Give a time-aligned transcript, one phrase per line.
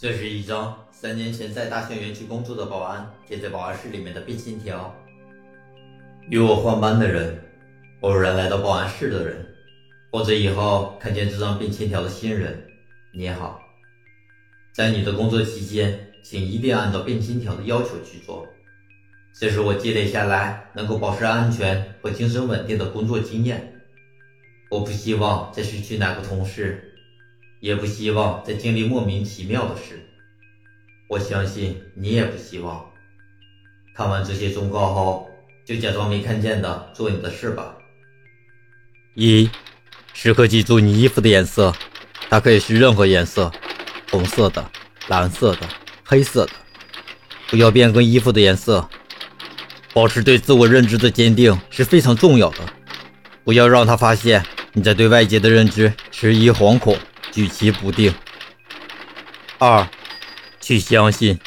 [0.00, 4.94] 这是一张三年前在大象园区工作的保安贴在保安室里面的便签条。
[6.30, 7.36] 与我换班的人，
[8.02, 9.44] 偶然来到保安室的人，
[10.12, 12.64] 或者以后看见这张便签条的新人，
[13.12, 13.60] 你好。
[14.72, 18.46] 在你的工作期间，请一定按照便签条的要求去做。
[19.34, 23.82] 这是我积累下来能够保持安全和精神稳定的工作经验。
[24.70, 26.94] 我不希望再失去哪个同事，
[27.60, 30.08] 也不希望再经历莫名其妙的事。
[31.08, 32.84] 我相信你也不希望。
[33.94, 35.28] 看完这些忠告后，
[35.64, 37.74] 就假装没看见的做你的事吧。
[39.14, 39.50] 一，
[40.12, 41.74] 时刻记住你衣服的颜色，
[42.30, 43.50] 它可以是任何颜色，
[44.10, 44.70] 红色的、
[45.08, 45.68] 蓝色的、
[46.04, 46.52] 黑色的，
[47.48, 48.88] 不要变更衣服的颜色。
[49.92, 52.58] 保持对自我认知的坚定是非常重要的，
[53.42, 54.44] 不要让他发现。
[54.74, 56.96] 你在对外界的认知迟疑、惶恐、
[57.32, 58.14] 举棋不定。
[59.58, 59.88] 二，
[60.60, 61.38] 去相信，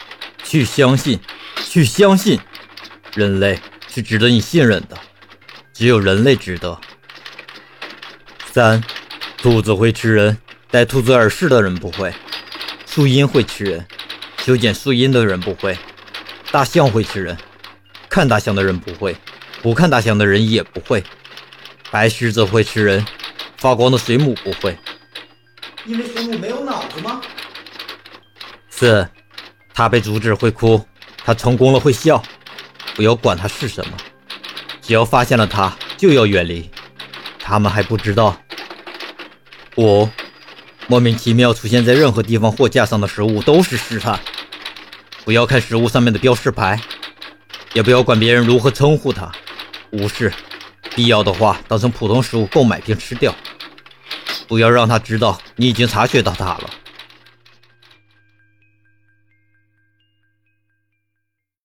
[0.44, 1.20] 去相信，
[1.70, 2.40] 去相信，
[3.14, 4.98] 人类是值得你信任的，
[5.74, 6.80] 只有人类值得。
[8.52, 8.84] 三，
[9.38, 10.38] 兔子会吃人，
[10.70, 12.12] 戴兔子耳饰的人不会；
[12.86, 13.88] 树荫会吃人，
[14.44, 15.76] 修剪树荫的人不会；
[16.52, 17.38] 大象会吃人，
[18.10, 19.16] 看大象的人不会，
[19.62, 21.02] 不看大象的人也不会；
[21.90, 23.06] 白狮子会吃人。
[23.58, 24.76] 发光的水母不会，
[25.86, 27.22] 因为水母没有脑子吗？
[28.70, 29.08] 四，
[29.74, 30.84] 他被阻止会哭，
[31.24, 32.22] 他成功了会笑，
[32.96, 33.98] 不要管他是什么，
[34.82, 36.70] 只要发现了他就要远离。
[37.40, 38.40] 他们还不知道。
[39.78, 40.08] 五，
[40.88, 44.20] 莫名其妙出现在任何地方货架上的食物都是试探，
[45.26, 46.80] 不要看食物上面的标识牌，
[47.74, 49.32] 也不要管别人如何称呼它，
[49.92, 50.32] 无视，
[50.96, 53.36] 必要的话当成普通食物购买并吃掉。
[54.52, 56.70] 不要让他知道你已经察觉到他了。